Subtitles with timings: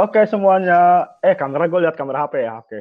[0.00, 1.12] Oke semuanya.
[1.20, 2.56] Eh kamera gue lihat kamera HP ya.
[2.56, 2.78] Oke.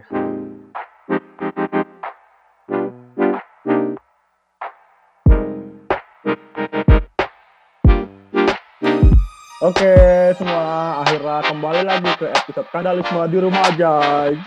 [9.60, 9.94] Oke
[10.40, 13.94] semua, akhirnya kembali lagi ke episode Kadalisme di rumah aja.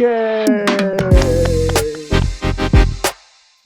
[0.01, 0.49] Yeay.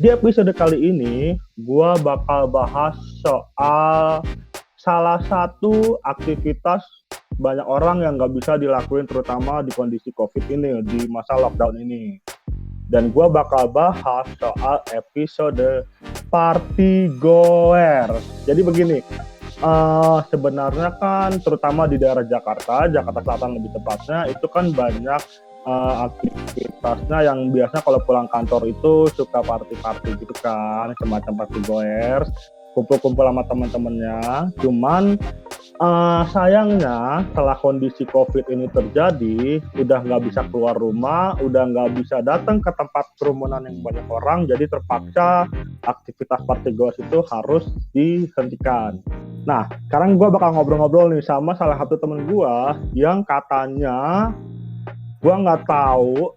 [0.02, 4.26] Di episode kali ini, gua bakal bahas soal
[4.74, 6.82] salah satu aktivitas
[7.36, 12.16] banyak orang yang nggak bisa dilakuin terutama di kondisi COVID ini, di masa lockdown ini.
[12.86, 15.84] Dan gua bakal bahas soal episode
[16.30, 18.08] party goer.
[18.46, 18.98] Jadi begini,
[19.60, 25.22] uh, sebenarnya kan terutama di daerah Jakarta, Jakarta Selatan lebih tepatnya, itu kan banyak
[25.66, 32.30] uh, aktivitasnya yang biasanya kalau pulang kantor itu suka party-party gitu kan, semacam party goers,
[32.78, 34.54] kumpul-kumpul sama teman-temannya.
[34.62, 35.18] Cuman
[35.80, 42.20] uh, sayangnya setelah kondisi COVID ini terjadi, udah nggak bisa keluar rumah, udah nggak bisa
[42.24, 45.48] datang ke tempat kerumunan yang banyak orang, jadi terpaksa
[45.84, 49.00] aktivitas party goers itu harus dihentikan.
[49.46, 52.54] Nah, sekarang gue bakal ngobrol-ngobrol nih sama salah satu temen gue
[52.98, 54.34] yang katanya
[55.22, 56.34] gue nggak tahu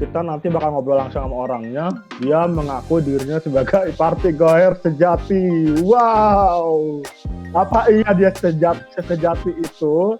[0.00, 1.92] kita nanti bakal ngobrol langsung sama orangnya.
[2.24, 5.76] Dia mengaku dirinya sebagai party goer sejati.
[5.84, 7.04] Wow,
[7.52, 10.16] apa iya dia sejati, sejati itu?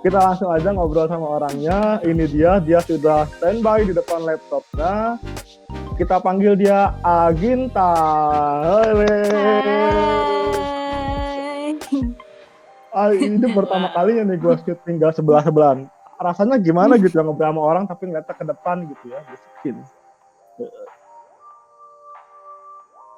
[0.00, 2.00] Kita langsung aja ngobrol sama orangnya.
[2.00, 5.20] Ini dia, dia sudah standby di depan laptopnya.
[6.00, 7.92] Kita panggil dia Aginta.
[8.64, 9.04] Halo.
[12.90, 15.99] Ah, ini pertama kalinya nih gue syuting gak sebelah sebelahan.
[16.20, 19.76] Rasanya gimana gitu ya ngobrol sama orang tapi ngeliatnya ke depan gitu ya, bisikin.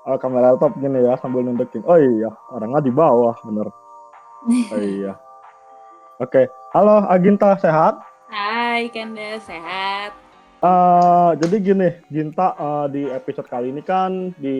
[0.06, 1.82] Oh, kamera laptop gini ya sambil nunjukin.
[1.82, 3.68] Oh iya, orangnya di bawah, bener.
[4.74, 5.18] Oh iya.
[6.22, 6.46] Oke, okay.
[6.74, 7.98] halo Aginta, sehat?
[8.30, 10.14] Hai Kanda, sehat.
[10.62, 14.54] Uh, jadi gini, Ginta uh, di episode kali ini kan di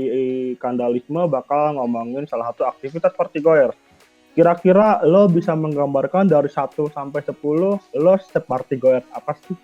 [0.59, 3.71] Kandalisme bakal ngomongin salah satu aktivitas party goer
[4.33, 7.37] Kira-kira lo bisa menggambarkan dari 1 sampai 10
[8.01, 9.57] lo seperti goer apa sih?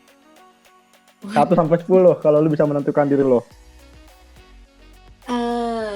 [1.25, 3.41] 1 sampai 10 kalau lo bisa menentukan diri lo.
[5.29, 5.89] Uh,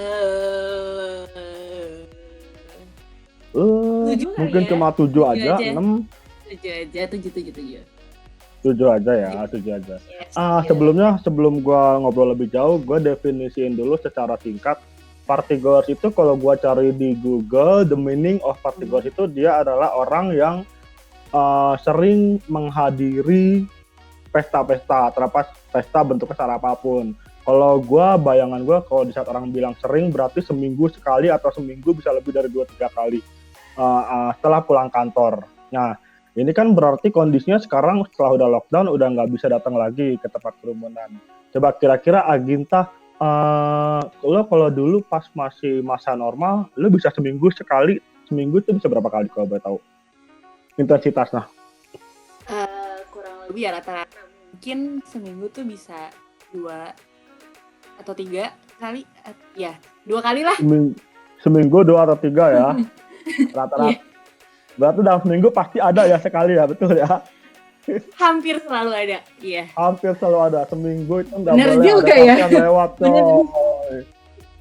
[3.53, 4.09] uh
[4.41, 4.69] mungkin ya?
[4.73, 6.09] cuma 7 aja, aja, 6
[6.57, 7.85] 7 aja, 7 7 7.
[8.63, 9.97] 7 aja ya, 7 aja.
[10.01, 14.81] Yes, ah, sebelumnya sebelum gua ngobrol lebih jauh, gua definisiin dulu secara singkat
[15.25, 19.63] party goers itu kalau gua cari di Google the meaning of party goers itu dia
[19.63, 20.57] adalah orang yang
[21.31, 23.67] uh, sering menghadiri
[24.33, 27.13] pesta-pesta terlepas pesta bentuknya secara apa pun.
[27.43, 31.91] Kalau gua bayangan gua kalau di saat orang bilang sering berarti seminggu sekali atau seminggu
[31.95, 33.19] bisa lebih dari dua tiga kali
[33.77, 35.45] uh, uh, setelah pulang kantor.
[35.75, 35.99] Nah
[36.33, 40.57] ini kan berarti kondisinya sekarang setelah udah lockdown udah nggak bisa datang lagi ke tempat
[40.65, 41.13] kerumunan.
[41.53, 42.89] Coba kira-kira Aginta
[43.23, 48.91] uh, lo kalau dulu pas masih masa normal, lo bisa seminggu sekali, seminggu itu bisa
[48.91, 49.79] berapa kali kalau boleh tahu?
[50.75, 51.47] Intensitasnya?
[52.51, 54.19] Uh, kurang lebih ya rata-rata
[54.53, 56.11] mungkin seminggu tuh bisa
[56.53, 56.93] dua
[58.03, 58.51] atau tiga
[58.83, 60.59] kali, uh, ya dua kali lah.
[60.59, 60.99] Seminggu,
[61.39, 62.69] seminggu dua atau tiga ya,
[63.59, 63.95] rata-rata.
[63.95, 64.11] yeah.
[64.73, 67.21] Berarti dalam seminggu pasti ada ya sekali ya, betul ya?
[68.15, 69.67] Hampir selalu ada, iya.
[69.75, 70.63] Hampir selalu ada.
[70.71, 72.35] Seminggu itu nggak boleh juga ada ya.
[72.47, 73.99] yang lewat, coy.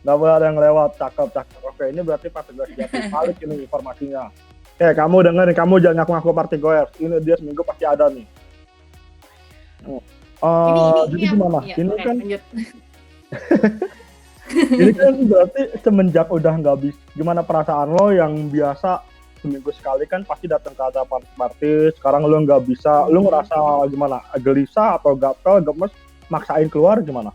[0.01, 1.61] Nggak boleh ada yang lewat, cakep, cakep.
[1.61, 4.33] Oke, ini berarti party goers jati balik ini informasinya.
[4.73, 6.89] Oke, kamu denger nih, kamu jangan ngaku-ngaku party goers.
[6.97, 8.25] Ini dia seminggu pasti ada nih.
[10.41, 11.59] Uh, ini, ini, jadi ini gimana?
[11.61, 12.15] Ya, ini kan
[14.81, 18.99] ini kan berarti semenjak udah nggak bisa gimana perasaan lo yang biasa
[19.41, 23.57] seminggu sekali kan pasti datang ke acara party sekarang lu nggak bisa lu ngerasa
[23.89, 24.21] gimana?
[24.37, 25.91] Gelisah atau gatel gemes
[26.29, 27.33] maksain keluar gimana?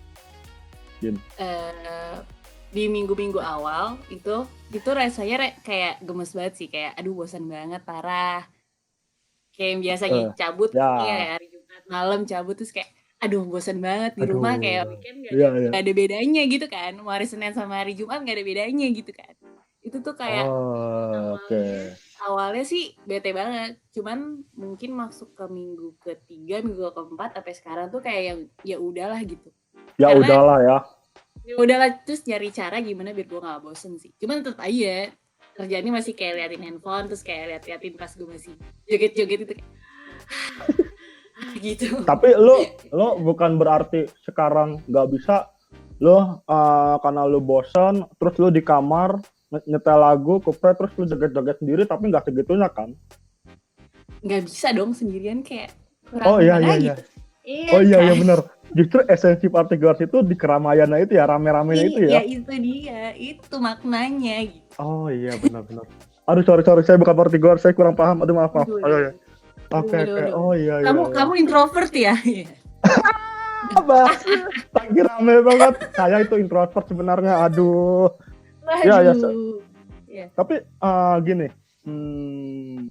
[1.02, 1.18] Jin?
[1.36, 2.22] Uh,
[2.70, 6.68] di minggu-minggu awal itu itu rasanya re kayak gemes banget sih.
[6.70, 8.46] Kayak aduh bosan banget parah.
[9.52, 10.90] Kayak biasanya uh, cabut ya.
[11.02, 12.88] ya hari Jumat malam cabut terus kayak
[13.18, 14.38] aduh bosan banget di aduh.
[14.38, 14.54] rumah.
[14.62, 15.68] Kayak weekend gak, ya, ya.
[15.74, 16.92] gak ada bedanya gitu kan.
[17.02, 19.34] Mau hari Senin sama hari Jumat gak ada bedanya gitu kan
[19.86, 21.94] itu tuh kayak oh, awalnya, okay.
[22.26, 23.78] awalnya sih bete banget.
[23.94, 29.22] Cuman mungkin masuk ke minggu ketiga minggu keempat sampai sekarang tuh kayak yang ya udahlah
[29.22, 29.46] gitu.
[29.94, 30.78] Ya Karena, udahlah ya.
[31.46, 34.10] Ya udahlah terus nyari cara gimana biar gue gak bosen sih.
[34.18, 35.14] Cuman tetap aja
[35.54, 38.52] kerjaannya masih kayak liatin handphone terus kayak liat-liatin pas gue masih
[38.90, 39.70] joget-joget itu kayak
[41.64, 42.02] gitu.
[42.02, 42.58] Tapi lo
[42.90, 45.54] lo bukan berarti sekarang nggak bisa.
[46.02, 49.16] Lo uh, karena lo bosan terus lo di kamar
[49.52, 52.90] nyetel lagu kupret terus lu joget-joget sendiri tapi nggak segitunya kan
[54.26, 55.70] nggak bisa dong sendirian kayak
[56.26, 56.94] oh iya iya iya.
[57.46, 58.06] Iya, oh iya, iya kan?
[58.10, 58.38] iya benar.
[58.74, 62.10] Justru esensi party goers itu di keramaiannya itu ya, rame-ramenya itu ya.
[62.18, 63.02] Iya, itu dia.
[63.14, 64.66] Itu maknanya gitu.
[64.82, 65.86] Oh iya, benar-benar.
[66.26, 66.82] Aduh, sorry, sorry.
[66.82, 68.26] Saya bukan party goers, saya kurang paham.
[68.26, 68.66] Aduh, maaf, maaf.
[68.66, 69.14] Aduh.
[69.70, 70.24] Oke, oke.
[70.34, 70.90] Oh iya, iya.
[70.90, 71.14] Kamu, iya.
[71.14, 72.14] kamu introvert ya?
[73.78, 74.10] Apa?
[74.74, 75.74] Lagi rame banget.
[75.94, 77.46] Saya itu introvert sebenarnya.
[77.46, 78.10] Aduh.
[78.82, 79.14] Ya, ya.
[80.10, 80.26] ya.
[80.34, 81.46] Tapi uh, gini,
[81.86, 82.90] hmm,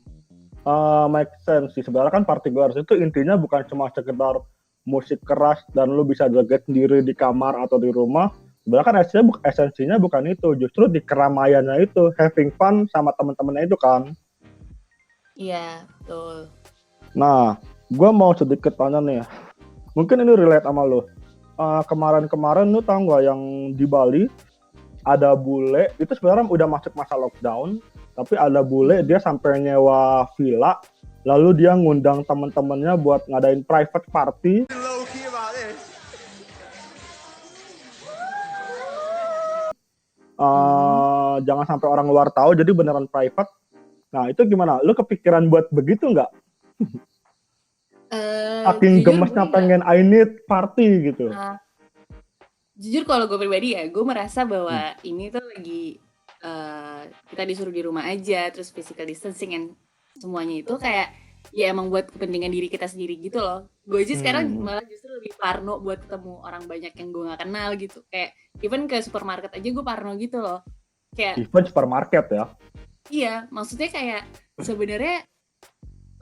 [0.64, 1.84] uh, make sense sih.
[1.84, 4.40] Sebenarnya kan party goers itu intinya bukan cuma sekedar
[4.86, 8.32] musik keras dan lu bisa joget sendiri di kamar atau di rumah.
[8.66, 10.56] Sebenarnya kan esensinya, esensinya bukan itu.
[10.58, 14.16] Justru di keramaiannya itu having fun sama teman-temannya itu kan.
[15.36, 16.50] Iya betul.
[17.14, 17.60] Nah
[17.92, 19.22] gue mau sedikit tanya nih.
[19.94, 21.08] Mungkin ini relate sama lo
[21.60, 23.42] uh, kemarin-kemarin lu tau gak yang
[23.74, 24.24] di Bali
[25.06, 27.78] ada bule itu sebenarnya udah masuk masa lockdown
[28.18, 30.82] tapi ada bule dia sampai nyewa villa
[31.26, 34.56] lalu dia ngundang teman-temannya buat ngadain private party.
[40.36, 43.50] Uh, jangan sampai orang luar tahu jadi beneran private.
[44.14, 44.84] Nah itu gimana?
[44.86, 46.30] Lu kepikiran buat begitu nggak?
[48.14, 51.34] Uh, saking gemesnya pengen I need party gitu.
[51.34, 51.58] Uh,
[52.76, 55.08] jujur kalau gue pribadi ya gue merasa bahwa hmm.
[55.08, 55.84] ini tuh lagi
[56.44, 59.68] uh, kita disuruh di rumah aja terus physical distancing and
[60.20, 61.16] semuanya itu kayak
[61.56, 64.60] ya emang buat kepentingan diri kita sendiri gitu loh gue aja sekarang hmm.
[64.60, 68.30] malah justru lebih parno buat ketemu orang banyak yang gue gak kenal gitu kayak
[68.60, 70.60] even ke supermarket aja gue parno gitu loh
[71.16, 72.46] kayak even supermarket ya
[73.08, 74.28] iya maksudnya kayak
[74.60, 75.24] sebenarnya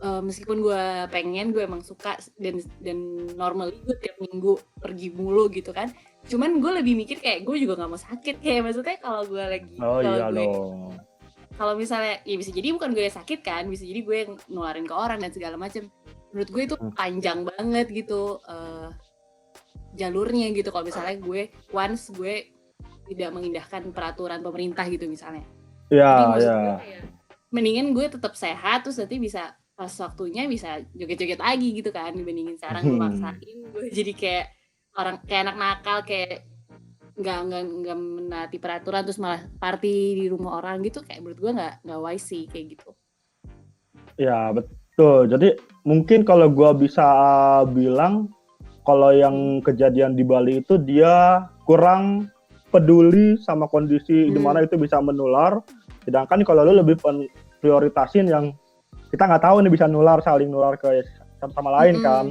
[0.03, 2.97] uh, meskipun gue pengen gue emang suka dan dan
[3.39, 5.89] normal gue tiap minggu pergi mulu gitu kan
[6.23, 8.35] cuman gue lebih mikir kayak gue juga gak mau sakit.
[8.39, 10.45] Kayak maksudnya kalau gue lagi oh, kalau iya gue
[11.53, 14.89] kalau misalnya ya bisa jadi bukan gue yang sakit kan bisa jadi gue yang nularin
[14.89, 15.85] ke orang dan segala macam
[16.33, 16.97] menurut gue itu hmm.
[16.97, 18.89] panjang banget gitu uh,
[19.93, 20.73] jalurnya gitu.
[20.73, 22.49] Kalau misalnya gue once gue
[23.13, 25.45] tidak mengindahkan peraturan pemerintah gitu misalnya.
[25.93, 26.81] Ya ya
[27.53, 32.57] mendingan gue tetap sehat terus nanti bisa pas waktunya bisa joget-joget lagi gitu kan dibandingin
[32.57, 33.05] sekarang gue hmm.
[33.05, 34.45] maksain gue jadi kayak
[34.97, 36.45] orang kayak anak nakal kayak
[37.13, 41.51] nggak nggak nggak menaati peraturan terus malah party di rumah orang gitu kayak menurut gue
[41.53, 42.89] nggak nggak wise sih kayak gitu
[44.17, 45.53] ya betul jadi
[45.85, 47.05] mungkin kalau gue bisa
[47.69, 48.33] bilang
[48.81, 52.33] kalau yang kejadian di Bali itu dia kurang
[52.73, 54.33] peduli sama kondisi hmm.
[54.33, 55.61] di mana itu bisa menular
[56.03, 56.97] sedangkan kalau lu lebih
[57.61, 58.57] prioritasin yang
[59.13, 61.05] kita nggak tahu nih bisa nular saling nular ke
[61.37, 62.03] satu sama lain hmm.
[62.03, 62.25] kan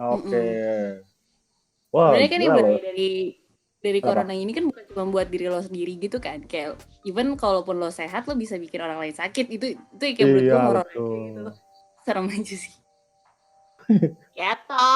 [0.00, 0.48] oke okay.
[0.96, 1.15] hmm.
[1.96, 2.46] Wow, kan ini
[2.84, 3.10] dari
[3.80, 6.42] dari corona ini kan bukan cuma buat diri lo sendiri gitu kan.
[6.44, 6.76] Kayak
[7.06, 9.46] even kalaupun lo sehat lo bisa bikin orang lain sakit.
[9.48, 11.42] Itu itu kayak menurut gue horor gitu
[12.06, 12.74] serem aja sih.
[14.36, 14.86] Gitu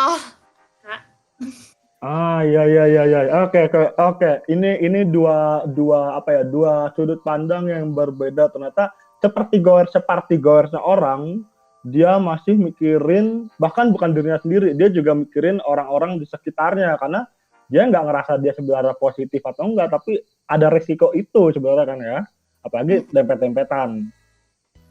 [2.01, 3.21] ah iya iya iya iya.
[3.45, 4.31] Oke oke oke.
[4.49, 8.49] Ini ini dua dua apa ya dua sudut pandang yang berbeda.
[8.49, 8.89] Ternyata
[9.21, 11.45] seperti goer seperti goernya orang
[11.81, 17.25] dia masih mikirin bahkan bukan dirinya sendiri dia juga mikirin orang-orang di sekitarnya karena
[17.73, 22.19] dia nggak ngerasa dia sebenarnya positif atau enggak tapi ada resiko itu sebenarnya kan ya
[22.61, 24.13] apalagi dempet-dempetan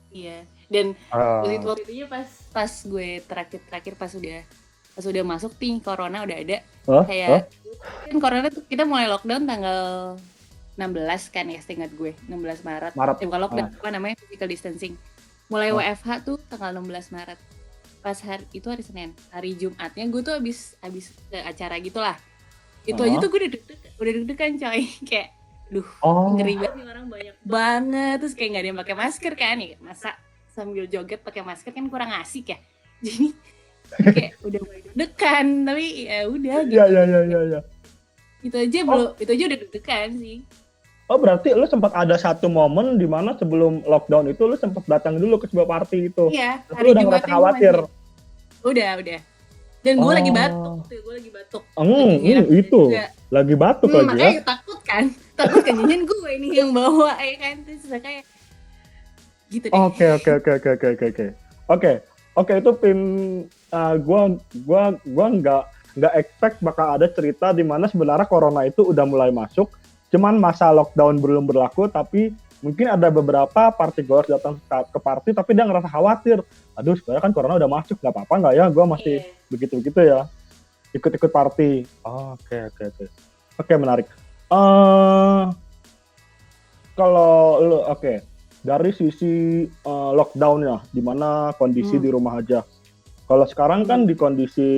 [0.10, 1.46] iya dan uh.
[1.46, 4.40] waktu itu pas pas gue terakhir terakhir pas udah
[4.98, 6.58] pas udah masuk nih corona udah ada
[6.90, 7.04] huh?
[7.06, 7.42] kayak huh?
[8.10, 9.80] kan corona tuh kita mulai lockdown tanggal
[10.80, 13.16] 16 kan ya setingkat gue 16 Maret, Maret.
[13.20, 13.78] Eh, bukan lockdown uh.
[13.78, 14.96] apa namanya physical distancing
[15.50, 15.82] mulai uh.
[15.82, 17.40] WFH tuh tanggal 16 Maret.
[18.00, 19.12] Pas hari itu hari Senin.
[19.34, 22.16] Hari Jumatnya gue tuh habis habis ke acara gitulah.
[22.88, 24.82] Itu aja tuh gue udah deg-degan udah deg-degan coy.
[25.10, 25.30] Kayak
[25.70, 26.34] duh oh.
[26.34, 28.16] ngeri banget nih orang banyak banget.
[28.26, 29.78] Terus kayak nggak ada yang pakai masker kan ya.
[29.78, 30.10] Masa
[30.50, 32.58] sambil joget pakai masker kan kurang asik ya?
[33.06, 33.28] Jadi
[33.98, 36.78] kayak udah mulai deg-degan tapi ya udah gitu.
[36.78, 37.60] ya ya ya ya, ya.
[38.46, 38.86] itu aja oh.
[38.86, 40.38] belum itu aja udah deg-degan sih
[41.10, 45.18] Oh berarti lu sempat ada satu momen di mana sebelum lockdown itu lu sempat datang
[45.18, 46.30] dulu ke sebuah party itu.
[46.30, 46.62] Iya.
[46.86, 47.76] Lu udah ngerasa khawatir.
[48.62, 49.20] Udah, udah.
[49.82, 50.14] Dan gue oh.
[50.14, 51.64] lagi batuk tuh, gue lagi batuk.
[51.74, 52.82] Hmm, hmm itu.
[52.94, 53.10] Juga.
[53.34, 54.44] Lagi batuk hmm, lagi makanya ya.
[54.46, 55.04] takut kan.
[55.34, 57.56] Takut kan nyanyian gue ini yang bawa ya kan.
[57.66, 58.24] Terus kayak
[59.50, 59.74] gitu deh.
[59.74, 61.26] Oke, oke, oke, oke, oke, oke.
[61.74, 61.92] Oke.
[62.38, 63.00] Oke, itu pin
[63.74, 64.32] uh, gua
[64.64, 65.64] gua gua nggak
[65.98, 69.74] nggak expect bakal ada cerita di mana sebenarnya corona itu udah mulai masuk.
[70.10, 75.54] Cuman masa lockdown belum berlaku tapi mungkin ada beberapa party goers datang ke party tapi
[75.54, 76.42] dia ngerasa khawatir.
[76.76, 78.66] Aduh sebenarnya kan corona udah masuk nggak apa-apa nggak ya?
[78.74, 79.48] Gue masih yeah.
[79.54, 80.20] begitu begitu ya.
[80.92, 81.86] Ikut-ikut party.
[82.04, 83.06] Oke oke oke.
[83.62, 84.08] Oke menarik.
[84.50, 85.54] Uh,
[86.98, 88.02] kalau lu oke.
[88.02, 88.18] Okay.
[88.60, 92.04] dari sisi uh, lockdownnya di mana kondisi hmm.
[92.04, 92.60] di rumah aja.
[93.24, 94.70] Kalau sekarang kan di kondisi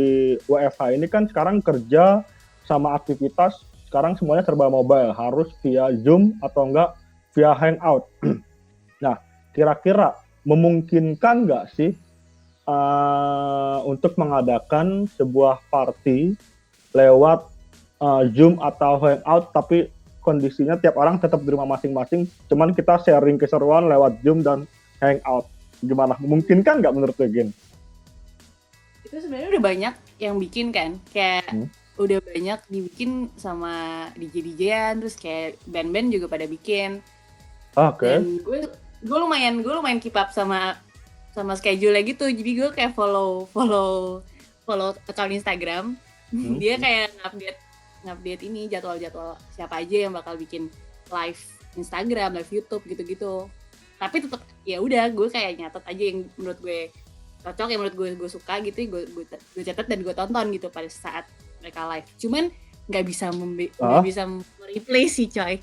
[0.45, 2.21] WFH ini kan sekarang kerja
[2.69, 6.95] sama aktivitas sekarang semuanya serba mobile, harus via Zoom atau enggak
[7.35, 8.07] via Hangout.
[9.03, 9.19] nah,
[9.51, 10.15] kira-kira
[10.47, 11.91] memungkinkan nggak sih
[12.71, 16.39] uh, untuk mengadakan sebuah party
[16.95, 17.51] lewat
[17.99, 19.91] uh, Zoom atau Hangout, tapi
[20.23, 24.63] kondisinya tiap orang tetap di rumah masing-masing, cuman kita sharing keseruan lewat Zoom dan
[25.03, 25.51] Hangout.
[25.83, 26.15] Gimana?
[26.15, 27.51] Memungkinkan nggak menurut Gen?
[29.03, 29.93] Itu sebenarnya udah banyak
[30.23, 31.80] yang bikin kan, kayak hmm?
[32.03, 36.99] Udah banyak dibikin sama DJ-DJan, terus kayak band-band juga pada bikin.
[37.77, 38.05] Oke.
[38.05, 38.15] Okay.
[38.43, 38.59] gue
[39.01, 40.77] gue lumayan gue lumayan keep up sama
[41.33, 44.21] sama schedule gitu jadi gue kayak follow follow
[44.67, 45.97] follow account Instagram
[46.29, 46.61] hmm.
[46.61, 47.59] dia kayak ngupdate
[48.05, 50.69] ngupdate ini jadwal-jadwal siapa aja yang bakal bikin
[51.09, 51.41] live
[51.79, 53.49] Instagram live YouTube gitu-gitu
[53.97, 56.79] tapi tetap ya udah gue kayak nyatet aja yang menurut gue
[57.41, 60.69] cocok yang menurut gue gue suka gitu gue gue, gue catat dan gue tonton gitu
[60.69, 61.25] pada saat
[61.61, 62.43] mereka live cuman
[62.89, 64.03] nggak bisa nggak oh.
[64.03, 64.27] bisa
[64.73, 65.61] replace sih coy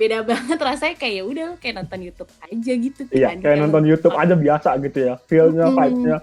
[0.00, 3.36] beda banget rasanya kayak ya udah kayak nonton YouTube aja gitu iya, kan.
[3.36, 5.76] Iya, kayak nonton YouTube aja biasa gitu ya, feelnya, mm -hmm.
[5.76, 6.18] vibe-nya.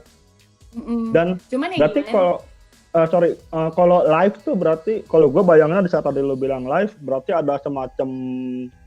[0.73, 1.03] Mm -hmm.
[1.13, 2.33] Dan Cuman ya berarti kalau
[2.97, 6.65] uh, sorry, uh, kalau live tuh berarti kalau gue bayangnya di saat tadi lo bilang
[6.65, 8.09] live, berarti ada semacam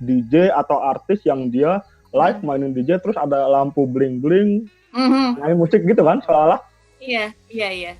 [0.02, 1.78] DJ atau artis yang dia
[2.10, 5.26] live mainin DJ terus ada lampu bling bling, mm -hmm.
[5.38, 6.58] main musik gitu kan, seolah
[7.00, 7.92] Iya, iya, iya.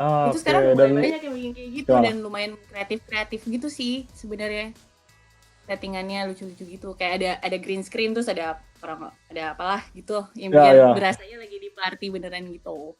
[0.00, 0.48] Ah, itu okay.
[0.48, 2.00] sekarang dan, banyak yang bikin kayak gitu ya.
[2.08, 4.72] dan lumayan kreatif kreatif gitu sih sebenarnya
[5.68, 10.56] settingannya lucu-lucu gitu kayak ada ada green screen terus ada orang ada apalah gitu yang
[10.56, 10.90] ya, biar ya, ya.
[10.96, 12.96] berasanya lagi di party beneran gitu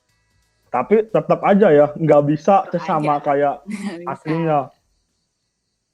[0.69, 3.25] tapi tetap aja ya nggak bisa sesama aja.
[3.25, 3.54] kayak
[4.12, 4.61] aslinya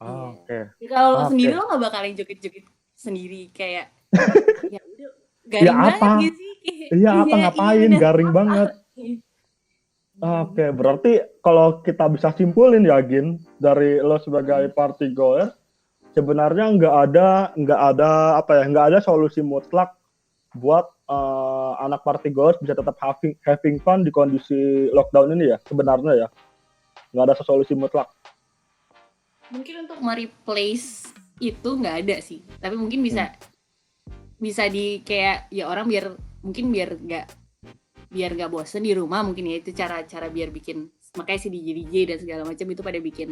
[0.03, 0.63] ah, oke okay.
[0.83, 1.59] ya, kalau ah, sendiri okay.
[1.63, 2.67] lo nggak bakalan joget-joget
[2.99, 3.95] sendiri kayak
[4.75, 5.11] ya udah
[5.47, 5.97] garing ya, apa?
[6.03, 6.53] banget gitu sih
[6.99, 8.39] iya apa iya, ngapain iya, garing apa?
[8.43, 8.71] banget
[10.17, 11.13] Oke, okay, berarti
[11.45, 15.53] kalau kita bisa simpulin ya Gin dari lo sebagai party goer,
[16.17, 19.93] sebenarnya nggak ada nggak ada apa ya nggak ada solusi mutlak
[20.57, 25.61] buat uh, anak party goers bisa tetap having having fun di kondisi lockdown ini ya
[25.69, 26.29] sebenarnya ya
[27.13, 28.09] nggak ada solusi mutlak
[29.53, 34.41] mungkin untuk mereplace itu nggak ada sih tapi mungkin bisa hmm.
[34.41, 37.27] bisa di kayak ya orang biar mungkin biar nggak
[38.17, 40.89] biar nggak bosen di rumah mungkin ya itu cara cara biar bikin
[41.21, 43.29] makanya si DJ DJ dan segala macam itu pada bikin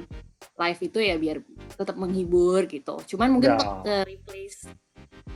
[0.61, 1.37] live itu ya biar
[1.77, 3.01] tetap menghibur gitu.
[3.17, 3.61] Cuman mungkin ya.
[3.61, 4.69] untuk uh, replace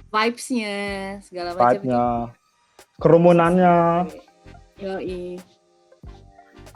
[0.08, 0.76] vibes-nya
[1.24, 2.04] segala macam vibe-nya
[3.00, 3.76] kerumunannya.
[4.80, 5.40] Yoi.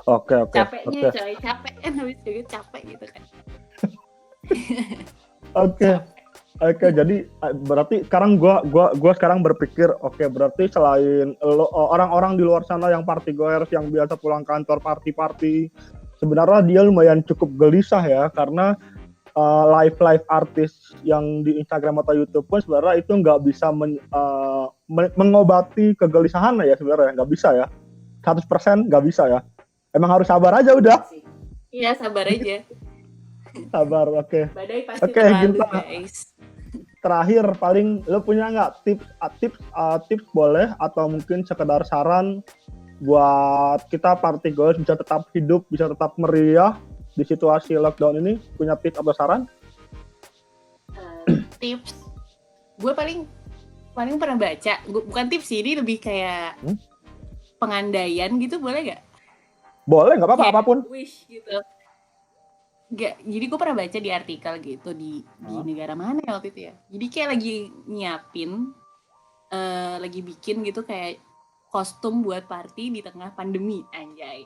[0.08, 0.56] Oke oke.
[0.56, 1.10] Capeknya okay.
[1.14, 1.74] coy capek.
[1.78, 3.22] Kan habis juga capek gitu kan.
[5.52, 5.76] Oke.
[5.78, 5.96] Okay.
[6.62, 11.34] Oke, okay, jadi eh, berarti sekarang gua gua gua sekarang berpikir oke okay, berarti selain
[11.74, 15.74] orang-orang di luar sana yang party goers yang biasa pulang kantor party-party
[16.22, 18.78] sebenarnya dia lumayan cukup gelisah ya karena
[19.34, 23.98] uh, live live artis yang di Instagram atau YouTube pun sebenarnya itu nggak bisa men,
[24.14, 24.70] uh,
[25.18, 27.66] mengobati kegelisahan ya sebenarnya nggak bisa ya.
[28.22, 29.42] 100% nggak bisa ya.
[29.90, 31.02] Emang harus sabar aja udah.
[31.74, 32.62] Iya sabar aja.
[33.74, 34.30] Sabar oke.
[34.30, 34.44] Okay.
[35.02, 36.31] oke okay, gitu guys
[37.02, 42.40] terakhir paling lo punya nggak tips uh, tips uh, tips boleh atau mungkin sekedar saran
[43.02, 46.78] buat kita party goers bisa tetap hidup bisa tetap meriah
[47.12, 48.38] di situasi lockdown ini?
[48.54, 49.50] Punya tips atau saran?
[50.94, 51.98] Uh, tips.
[52.78, 53.26] Gue paling
[53.92, 54.74] paling pernah baca.
[54.88, 56.78] Gua, bukan tips sih ini lebih kayak hmm?
[57.60, 59.02] pengandaian gitu boleh gak
[59.82, 60.78] boleh nggak apa-apa apa pun.
[60.86, 61.58] wish gitu
[62.92, 66.60] Gak, jadi gue pernah baca di artikel gitu di di negara mana ya waktu itu
[66.68, 66.74] ya.
[66.92, 67.54] Jadi kayak lagi
[67.88, 68.68] nyiapin,
[69.48, 71.16] uh, lagi bikin gitu kayak
[71.72, 74.44] kostum buat party di tengah pandemi, anjay.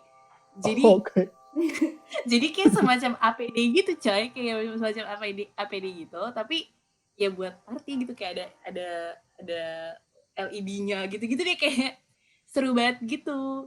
[0.62, 1.26] Jadi, oh, okay.
[2.30, 6.70] jadi kayak semacam APD gitu coy, kayak semacam APD APD gitu, tapi
[7.18, 8.88] ya buat party gitu kayak ada ada
[9.42, 9.62] ada
[10.36, 11.98] LED-nya gitu-gitu deh kayak
[12.46, 13.66] seru banget gitu.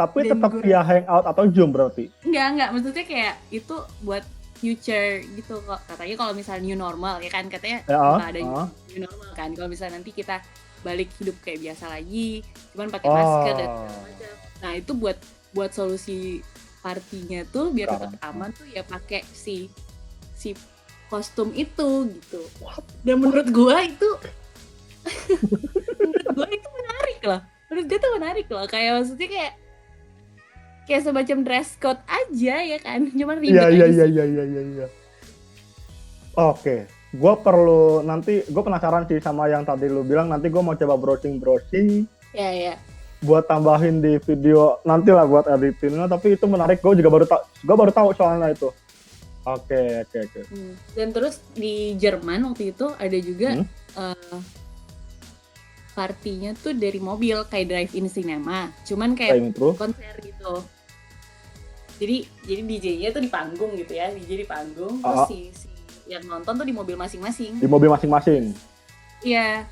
[0.00, 0.62] Tapi Dan tetap gue...
[0.64, 2.08] via hangout atau Zoom berarti?
[2.24, 2.68] Enggak, enggak.
[2.72, 4.24] Maksudnya kayak itu buat
[4.56, 5.80] future gitu kok.
[5.88, 8.68] Katanya kalau misalnya new normal ya kan katanya ya, uh, ada uh.
[8.92, 9.48] new normal kan.
[9.52, 10.40] Kalau misalnya nanti kita
[10.80, 12.40] balik hidup kayak biasa lagi,
[12.72, 13.16] cuman pakai oh.
[13.16, 14.32] masker dan segala macam.
[14.60, 15.18] Nah, itu buat
[15.50, 16.18] buat solusi
[16.80, 19.68] partinya tuh biar tetap aman tuh ya pakai si
[20.32, 20.56] si
[21.12, 22.40] kostum itu gitu.
[23.04, 24.08] Dan menurut gua itu
[26.00, 27.40] menurut gua itu menarik loh.
[27.68, 28.64] Menurut gua tuh menarik loh.
[28.64, 29.52] Kayak maksudnya kayak
[30.90, 33.06] kayak semacam dress code aja ya kan?
[33.14, 34.86] Cuma ribet iya, iya, iya, iya iya iya iya.
[36.34, 40.78] Oke gue perlu nanti gue penasaran sih sama yang tadi lu bilang nanti gue mau
[40.78, 42.74] coba browsing browsing ya ya
[43.20, 46.80] buat tambahin di video nanti lah buat editingnya tapi itu menarik.
[46.80, 48.72] Gue juga baru tau gue baru tahu soalnya itu.
[49.44, 50.32] Oke okay, oke okay, oke.
[50.32, 50.44] Okay.
[50.48, 50.74] hmm.
[50.96, 53.66] dan terus di Jerman waktu itu ada juga hmm?
[53.96, 54.40] uh,
[55.92, 58.72] partinya tuh dari mobil kayak drive-in cinema.
[58.88, 60.64] Cuman kayak konser gitu
[62.00, 62.16] jadi
[62.48, 65.04] jadi DJ-nya tuh di panggung gitu ya DJ di panggung.
[65.04, 65.68] Uh, terus si, si
[66.08, 67.60] yang nonton tuh di mobil masing-masing.
[67.60, 68.56] Di mobil masing-masing.
[69.20, 69.68] Iya.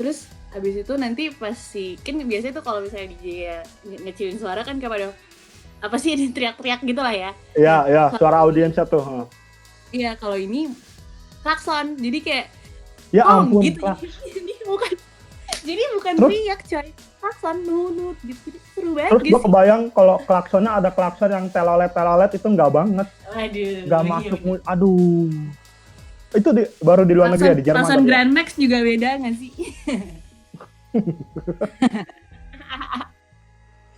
[0.00, 0.24] Terus
[0.56, 4.80] habis itu nanti pas si kan biasanya tuh kalau misalnya DJ ya ngecilin suara kan
[4.80, 5.12] kepada
[5.84, 7.30] apa sih ini teriak-teriak gitu lah ya.
[7.52, 9.28] Iya iya suara audiensnya tuh
[9.92, 10.72] iya kalau ini
[11.44, 12.00] klakson.
[12.00, 12.46] Jadi kayak
[13.12, 13.84] ya oh, ampun gitu.
[14.36, 14.92] jadi bukan
[15.60, 16.30] jadi bukan Terus?
[16.32, 16.88] teriak coy
[17.26, 21.90] klakson nunut gitu jadi seru banget Terus gue kebayang kalau klaksonnya ada klakson yang telolet
[21.90, 24.62] telolet itu enggak banget aduh nggak iya, masuk iya.
[24.62, 25.26] aduh
[26.36, 28.06] itu di, baru di luar negeri ya di Jerman klakson ya?
[28.06, 29.52] Grand Max juga beda nggak sih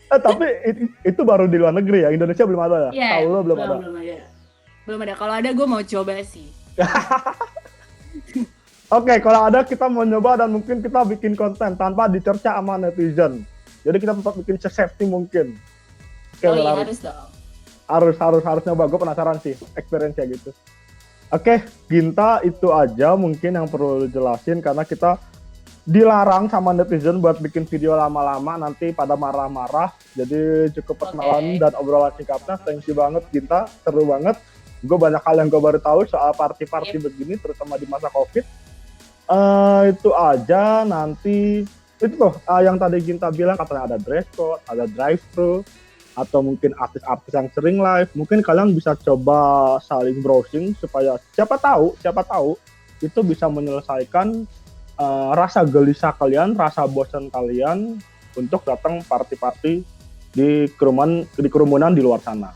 [0.09, 2.97] eh, tapi itu, itu baru di luar negeri ya Indonesia belum ada ya?
[2.97, 3.77] Yeah, Tahu lo belum, belum ada.
[3.77, 4.17] Belum ada.
[4.89, 5.15] Belum ada.
[5.21, 6.49] Kalau ada gue mau coba sih.
[8.89, 12.81] Oke, okay, kalau ada kita mau nyoba dan mungkin kita bikin konten tanpa dicerca sama
[12.81, 13.45] netizen.
[13.85, 15.61] Jadi kita tetap bikin safety mungkin.
[16.41, 17.29] Okay, oh iya harus dong.
[17.85, 18.89] Harus harus harus nyoba.
[18.89, 20.57] Gue penasaran sih experience ya gitu.
[21.29, 25.21] Oke, okay, Ginta itu aja mungkin yang perlu jelasin karena kita
[25.85, 29.93] dilarang sama netizen buat bikin video lama-lama nanti pada marah-marah.
[30.17, 31.61] Jadi cukup perkenalan okay.
[31.61, 32.57] dan obrolan singkatnya.
[32.65, 34.41] Thank you banget kita, seru banget.
[34.81, 37.05] Gue banyak hal yang gue baru tahu soal party-party yep.
[37.05, 38.49] begini, terutama di masa covid.
[39.29, 41.61] Uh, itu aja nanti
[42.01, 45.61] itu tuh uh, yang tadi Ginta bilang katanya ada dress code, ada drive thru
[46.17, 48.09] atau mungkin artis-artis yang sering live.
[48.17, 52.57] Mungkin kalian bisa coba saling browsing supaya siapa tahu, siapa tahu
[53.05, 54.49] itu bisa menyelesaikan
[54.97, 58.01] uh, rasa gelisah kalian, rasa bosan kalian
[58.33, 59.85] untuk datang party-party
[60.33, 62.49] di kerumunan di kerumunan di luar sana.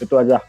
[0.00, 0.40] Itu aja.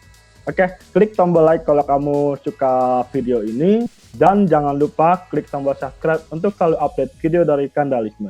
[0.46, 6.22] Oke, klik tombol like kalau kamu suka video ini dan jangan lupa klik tombol subscribe
[6.29, 8.29] untuk selalu update video dari Kandalisme.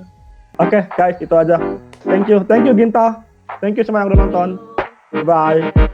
[0.55, 1.59] Oke, guys, itu aja.
[2.07, 2.39] Thank you.
[2.47, 3.19] Thank you Ginta.
[3.59, 4.49] Thank you semua yang udah nonton.
[5.27, 5.84] Bye.